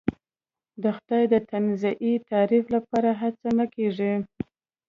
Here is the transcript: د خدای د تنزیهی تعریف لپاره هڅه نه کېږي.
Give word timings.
د 0.81 0.83
خدای 0.97 1.23
د 1.33 1.35
تنزیهی 1.49 2.13
تعریف 2.29 2.65
لپاره 2.75 3.09
هڅه 3.21 3.47
نه 3.59 3.65
کېږي. 3.73 4.13